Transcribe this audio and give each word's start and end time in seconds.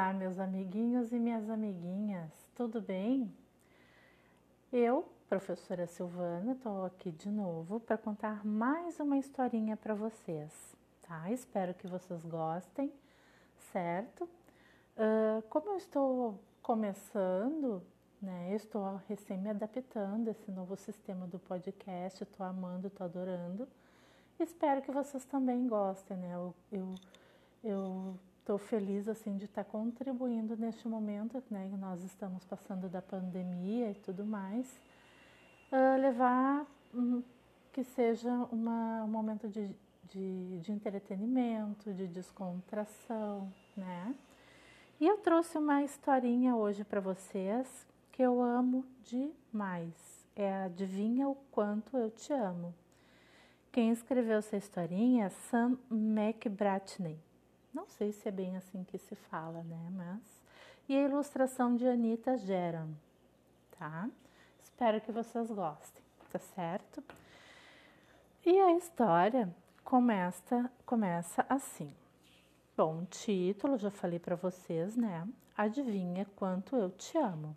Olá, 0.00 0.14
meus 0.14 0.38
amiguinhos 0.38 1.12
e 1.12 1.18
minhas 1.18 1.50
amiguinhas, 1.50 2.32
tudo 2.54 2.80
bem? 2.80 3.30
Eu, 4.72 5.06
professora 5.28 5.86
Silvana, 5.86 6.52
estou 6.52 6.86
aqui 6.86 7.10
de 7.10 7.28
novo 7.28 7.78
para 7.78 7.98
contar 7.98 8.42
mais 8.42 8.98
uma 8.98 9.18
historinha 9.18 9.76
para 9.76 9.92
vocês, 9.92 10.74
tá? 11.02 11.30
Espero 11.30 11.74
que 11.74 11.86
vocês 11.86 12.24
gostem, 12.24 12.90
certo? 13.74 14.24
Uh, 14.24 15.42
como 15.50 15.68
eu 15.68 15.76
estou 15.76 16.40
começando, 16.62 17.82
né? 18.22 18.52
Eu 18.52 18.56
estou 18.56 19.02
recém 19.06 19.36
me 19.36 19.50
adaptando 19.50 20.28
a 20.28 20.30
esse 20.30 20.50
novo 20.50 20.76
sistema 20.76 21.26
do 21.26 21.38
podcast, 21.38 22.22
estou 22.22 22.46
amando, 22.46 22.86
estou 22.86 23.04
adorando. 23.04 23.68
Espero 24.38 24.80
que 24.80 24.90
vocês 24.90 25.26
também 25.26 25.68
gostem, 25.68 26.16
né? 26.16 26.32
Eu, 26.34 26.54
eu, 26.72 26.94
eu 27.62 28.18
Estou 28.50 28.58
feliz 28.58 29.06
assim 29.06 29.36
de 29.36 29.44
estar 29.44 29.62
contribuindo 29.62 30.56
neste 30.56 30.88
momento, 30.88 31.40
né, 31.48 31.68
que 31.70 31.76
nós 31.76 32.02
estamos 32.02 32.44
passando 32.44 32.88
da 32.88 33.00
pandemia 33.00 33.92
e 33.92 33.94
tudo 33.94 34.24
mais, 34.24 34.66
uh, 35.70 36.00
levar 36.00 36.66
um, 36.92 37.22
que 37.72 37.84
seja 37.84 38.28
uma, 38.50 39.04
um 39.04 39.06
momento 39.06 39.48
de, 39.48 39.70
de, 40.08 40.58
de 40.58 40.72
entretenimento, 40.72 41.94
de 41.94 42.08
descontração, 42.08 43.52
né? 43.76 44.16
E 44.98 45.06
eu 45.06 45.18
trouxe 45.18 45.56
uma 45.56 45.84
historinha 45.84 46.56
hoje 46.56 46.82
para 46.82 47.00
vocês 47.00 47.86
que 48.10 48.20
eu 48.20 48.42
amo 48.42 48.84
demais. 49.04 50.26
É 50.34 50.64
Adivinha 50.64 51.28
o 51.28 51.36
Quanto 51.52 51.96
Eu 51.96 52.10
Te 52.10 52.32
Amo. 52.32 52.74
Quem 53.70 53.92
escreveu 53.92 54.38
essa 54.38 54.56
historinha 54.56 55.26
é 55.26 55.28
Sam 55.28 55.78
McBratney. 55.88 57.29
Não 57.72 57.86
sei 57.86 58.12
se 58.12 58.28
é 58.28 58.32
bem 58.32 58.56
assim 58.56 58.84
que 58.84 58.98
se 58.98 59.14
fala, 59.14 59.62
né? 59.62 59.88
Mas. 59.92 60.42
E 60.88 60.96
a 60.96 61.02
ilustração 61.02 61.76
de 61.76 61.86
Anitta 61.86 62.36
Geram, 62.36 62.96
tá? 63.78 64.08
Espero 64.60 65.00
que 65.00 65.12
vocês 65.12 65.48
gostem, 65.50 66.02
tá 66.32 66.38
certo? 66.38 67.02
E 68.44 68.58
a 68.58 68.76
história 68.76 69.54
começa, 69.84 70.70
começa 70.84 71.46
assim. 71.48 71.94
Bom, 72.76 73.04
título, 73.04 73.76
já 73.76 73.90
falei 73.90 74.18
para 74.18 74.34
vocês, 74.34 74.96
né? 74.96 75.28
Adivinha 75.56 76.26
quanto 76.34 76.74
eu 76.74 76.90
te 76.90 77.18
amo. 77.18 77.56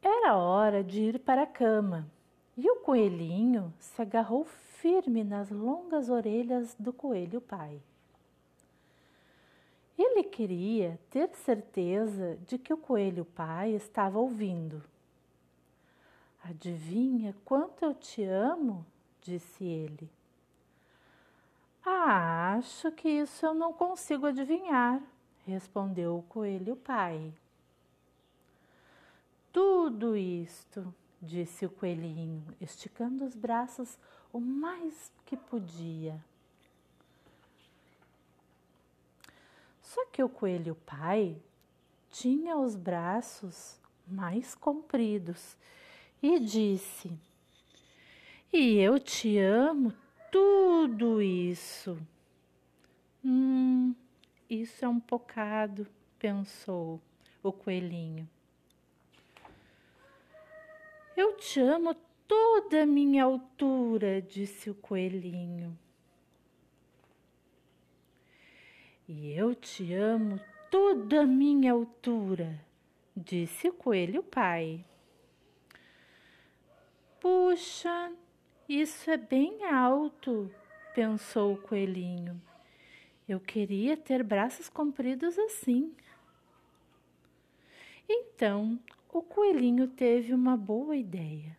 Era 0.00 0.36
hora 0.36 0.84
de 0.84 1.00
ir 1.00 1.18
para 1.18 1.42
a 1.42 1.46
cama 1.46 2.06
e 2.56 2.70
o 2.70 2.76
coelhinho 2.76 3.74
se 3.78 4.00
agarrou 4.00 4.44
firme 4.84 5.24
nas 5.24 5.48
longas 5.48 6.10
orelhas 6.10 6.76
do 6.78 6.92
coelho 6.92 7.40
pai. 7.40 7.80
Ele 9.96 10.22
queria 10.22 11.00
ter 11.08 11.34
certeza 11.36 12.36
de 12.46 12.58
que 12.58 12.70
o 12.70 12.76
coelho 12.76 13.24
pai 13.24 13.72
estava 13.72 14.18
ouvindo. 14.18 14.84
Adivinha 16.42 17.34
quanto 17.46 17.82
eu 17.82 17.94
te 17.94 18.24
amo? 18.24 18.84
disse 19.22 19.64
ele. 19.64 20.10
Acho 21.82 22.92
que 22.92 23.08
isso 23.08 23.46
eu 23.46 23.54
não 23.54 23.72
consigo 23.72 24.26
adivinhar, 24.26 25.02
respondeu 25.46 26.18
o 26.18 26.22
coelho 26.24 26.76
pai. 26.76 27.32
Tudo 29.50 30.14
isto, 30.14 30.94
disse 31.24 31.66
o 31.66 31.70
coelhinho, 31.70 32.44
esticando 32.60 33.24
os 33.24 33.34
braços 33.34 33.98
o 34.32 34.40
mais 34.40 35.10
que 35.24 35.36
podia. 35.36 36.22
Só 39.82 40.06
que 40.06 40.22
o 40.22 40.28
coelho 40.28 40.74
pai 40.86 41.36
tinha 42.10 42.56
os 42.56 42.76
braços 42.76 43.78
mais 44.06 44.54
compridos 44.54 45.56
e 46.22 46.38
disse: 46.38 47.12
E 48.52 48.78
eu 48.78 48.98
te 48.98 49.38
amo 49.38 49.92
tudo 50.30 51.22
isso. 51.22 51.98
Hum, 53.24 53.94
isso 54.50 54.84
é 54.84 54.88
um 54.88 55.00
pocado, 55.00 55.86
pensou 56.18 57.00
o 57.42 57.52
coelhinho. 57.52 58.28
Eu 61.16 61.36
te 61.36 61.60
amo 61.60 61.94
toda 62.26 62.82
a 62.82 62.86
minha 62.86 63.24
altura, 63.24 64.20
disse 64.20 64.68
o 64.68 64.74
coelhinho. 64.74 65.78
E 69.06 69.32
eu 69.32 69.54
te 69.54 69.94
amo 69.94 70.40
toda 70.70 71.22
a 71.22 71.26
minha 71.26 71.72
altura, 71.72 72.60
disse 73.16 73.68
o 73.68 73.72
coelho 73.72 74.22
pai. 74.22 74.84
Puxa, 77.20 78.12
isso 78.68 79.08
é 79.10 79.16
bem 79.16 79.64
alto, 79.66 80.50
pensou 80.94 81.54
o 81.54 81.60
coelhinho. 81.62 82.42
Eu 83.28 83.38
queria 83.38 83.96
ter 83.96 84.22
braços 84.24 84.68
compridos 84.68 85.38
assim. 85.38 85.94
Então 88.08 88.78
o 89.14 89.22
coelhinho 89.22 89.86
teve 89.86 90.34
uma 90.34 90.56
boa 90.56 90.96
ideia. 90.96 91.56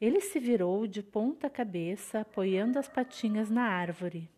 Ele 0.00 0.20
se 0.20 0.38
virou 0.38 0.86
de 0.86 1.02
ponta 1.02 1.50
cabeça, 1.50 2.20
apoiando 2.20 2.78
as 2.78 2.88
patinhas 2.88 3.50
na 3.50 3.64
árvore. 3.64 4.30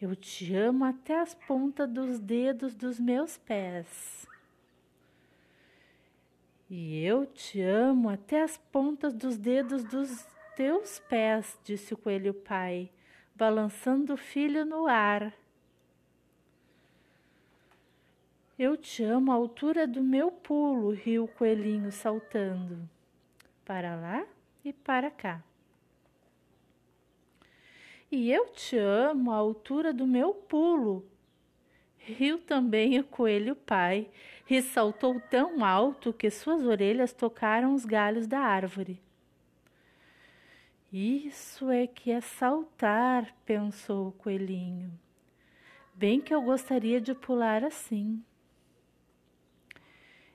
Eu 0.00 0.16
te 0.16 0.52
amo 0.52 0.84
até 0.84 1.20
as 1.20 1.32
pontas 1.32 1.88
dos 1.88 2.18
dedos 2.18 2.74
dos 2.74 2.98
meus 2.98 3.38
pés. 3.38 4.26
E 6.68 7.04
eu 7.04 7.24
te 7.24 7.60
amo 7.60 8.08
até 8.08 8.42
as 8.42 8.58
pontas 8.58 9.14
dos 9.14 9.38
dedos 9.38 9.84
dos 9.84 10.26
teus 10.56 10.98
pés, 10.98 11.56
disse 11.62 11.94
o 11.94 11.96
coelho 11.96 12.34
pai, 12.34 12.90
balançando 13.36 14.14
o 14.14 14.16
filho 14.16 14.64
no 14.64 14.88
ar. 14.88 15.32
Eu 18.58 18.76
te 18.76 19.02
amo 19.02 19.32
à 19.32 19.34
altura 19.34 19.86
do 19.86 20.02
meu 20.02 20.30
pulo, 20.30 20.90
riu 20.90 21.24
o 21.24 21.28
coelhinho 21.28 21.90
saltando. 21.90 22.88
Para 23.64 23.96
lá 23.96 24.26
e 24.62 24.72
para 24.72 25.10
cá. 25.10 25.42
E 28.10 28.30
eu 28.30 28.48
te 28.48 28.76
amo 28.76 29.32
à 29.32 29.36
altura 29.36 29.92
do 29.92 30.06
meu 30.06 30.34
pulo. 30.34 31.02
Riu 31.96 32.38
também 32.38 32.98
o 32.98 33.04
coelho 33.04 33.56
pai 33.56 34.10
e 34.50 34.60
saltou 34.60 35.18
tão 35.30 35.64
alto 35.64 36.12
que 36.12 36.28
suas 36.30 36.62
orelhas 36.62 37.12
tocaram 37.14 37.74
os 37.74 37.86
galhos 37.86 38.26
da 38.26 38.40
árvore. 38.40 39.00
Isso 40.92 41.70
é 41.70 41.86
que 41.86 42.10
é 42.10 42.20
saltar, 42.20 43.34
pensou 43.46 44.08
o 44.08 44.12
coelhinho. 44.12 44.92
Bem 45.94 46.20
que 46.20 46.34
eu 46.34 46.42
gostaria 46.42 47.00
de 47.00 47.14
pular 47.14 47.64
assim. 47.64 48.22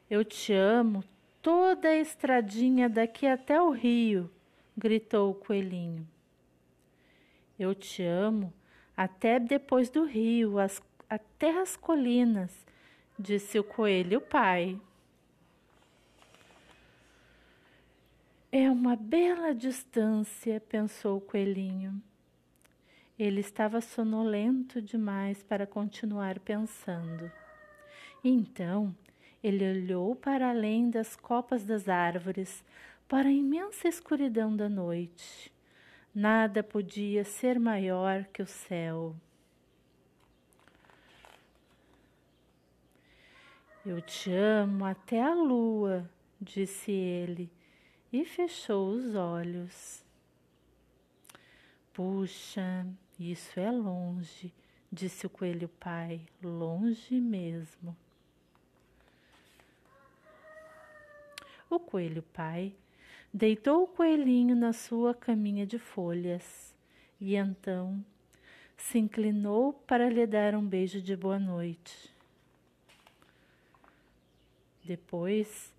Eu 0.09 0.23
te 0.23 0.53
amo 0.53 1.03
toda 1.41 1.89
a 1.89 1.97
estradinha 1.97 2.87
daqui 2.87 3.27
até 3.27 3.61
o 3.61 3.71
rio, 3.71 4.31
gritou 4.77 5.31
o 5.31 5.35
coelhinho. 5.35 6.07
Eu 7.59 7.75
te 7.75 8.03
amo 8.03 8.53
até 8.95 9.37
depois 9.39 9.89
do 9.89 10.05
rio, 10.05 10.59
as, 10.59 10.81
até 11.09 11.59
as 11.59 11.75
colinas, 11.75 12.65
disse 13.19 13.59
o 13.59 13.63
coelho 13.63 14.21
pai. 14.21 14.79
É 18.49 18.71
uma 18.71 18.95
bela 18.95 19.53
distância, 19.53 20.61
pensou 20.61 21.17
o 21.17 21.21
coelhinho. 21.21 22.01
Ele 23.19 23.41
estava 23.41 23.81
sonolento 23.81 24.81
demais 24.81 25.43
para 25.43 25.67
continuar 25.67 26.39
pensando. 26.39 27.29
Então 28.23 28.95
ele 29.43 29.69
olhou 29.69 30.15
para 30.15 30.49
além 30.49 30.89
das 30.89 31.15
copas 31.15 31.63
das 31.63 31.87
árvores, 31.87 32.63
para 33.07 33.29
a 33.29 33.31
imensa 33.31 33.87
escuridão 33.87 34.55
da 34.55 34.67
noite. 34.67 35.51
Nada 36.13 36.63
podia 36.63 37.23
ser 37.23 37.59
maior 37.59 38.25
que 38.25 38.41
o 38.41 38.47
céu. 38.47 39.15
Eu 43.85 44.01
te 44.01 44.31
amo 44.33 44.83
até 44.83 45.21
a 45.21 45.33
lua, 45.33 46.09
disse 46.41 46.91
ele 46.91 47.49
e 48.11 48.25
fechou 48.25 48.89
os 48.89 49.15
olhos. 49.15 50.03
Puxa, 51.93 52.85
isso 53.19 53.59
é 53.59 53.71
longe, 53.71 54.53
disse 54.91 55.25
o 55.25 55.29
coelho 55.29 55.69
pai, 55.69 56.21
longe 56.43 57.19
mesmo. 57.21 57.95
O 61.69 61.79
coelho 61.79 62.23
pai 62.33 62.73
deitou 63.33 63.83
o 63.83 63.87
coelhinho 63.87 64.55
na 64.55 64.71
sua 64.71 65.13
caminha 65.13 65.65
de 65.65 65.77
folhas 65.77 66.73
e 67.19 67.35
então 67.35 68.03
se 68.77 68.97
inclinou 68.97 69.73
para 69.73 70.09
lhe 70.09 70.25
dar 70.25 70.55
um 70.55 70.65
beijo 70.65 71.01
de 71.01 71.15
boa 71.15 71.39
noite. 71.39 72.13
Depois, 74.83 75.73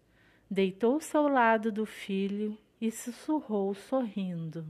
deitou-se 0.50 1.16
ao 1.16 1.28
lado 1.28 1.72
do 1.72 1.86
filho 1.86 2.58
e 2.80 2.90
sussurrou 2.90 3.72
sorrindo: 3.74 4.66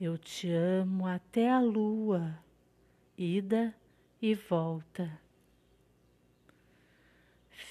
Eu 0.00 0.16
te 0.16 0.48
amo 0.50 1.06
até 1.06 1.50
a 1.50 1.58
lua, 1.58 2.38
ida 3.18 3.74
e 4.22 4.34
volta. 4.34 5.10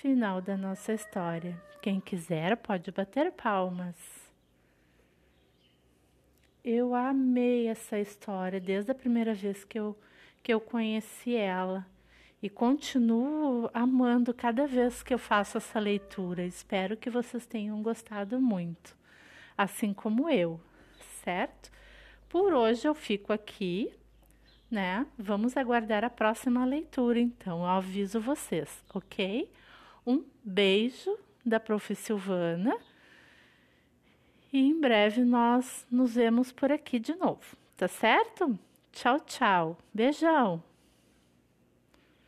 Final 0.01 0.42
da 0.42 0.57
nossa 0.57 0.92
história. 0.92 1.62
Quem 1.81 2.00
quiser 2.00 2.57
pode 2.57 2.92
bater 2.92 3.31
palmas. 3.31 3.95
Eu 6.63 6.95
amei 6.95 7.68
essa 7.68 8.00
história 8.00 8.60
desde 8.60 8.92
a 8.92 8.95
primeira 8.95 9.34
vez 9.34 9.63
que 9.63 9.80
eu, 9.80 9.98
que 10.42 10.54
eu 10.54 10.60
conheci 10.60 11.36
ela 11.36 11.86
e 12.42 12.50
continuo 12.50 13.69
amando 13.74 14.34
cada 14.34 14.66
vez 14.66 15.04
que 15.04 15.13
eu 15.13 15.19
faço 15.19 15.57
essa 15.57 15.80
leitura. 15.80 16.44
Espero 16.44 16.98
que 16.98 17.10
vocês 17.10 17.46
tenham 17.46 17.81
gostado 17.81 18.42
muito, 18.42 18.98
assim 19.57 19.94
como 19.94 20.30
eu, 20.30 20.60
certo? 21.24 21.72
Por 22.28 22.54
hoje 22.54 22.88
eu 22.88 22.96
fico 22.96 23.31
aqui, 23.31 23.94
né? 24.69 25.06
Vamos 25.18 25.56
aguardar 25.56 26.04
a 26.04 26.10
próxima 26.10 26.66
leitura, 26.66 27.19
então 27.19 27.60
eu 27.60 27.68
aviso 27.68 28.19
vocês, 28.19 28.84
ok? 28.94 29.50
Um 30.05 30.23
beijo 30.44 31.17
da 31.45 31.59
Prof. 31.59 31.95
Silvana. 31.95 32.75
E 34.51 34.59
em 34.59 34.79
breve 34.79 35.23
nós 35.23 35.85
nos 35.89 36.13
vemos 36.15 36.51
por 36.51 36.71
aqui 36.71 37.00
de 37.00 37.15
novo, 37.15 37.57
tá 37.75 37.88
certo? 37.88 38.57
Tchau, 38.91 39.19
tchau. 39.21 39.77
Beijão. 39.94 40.61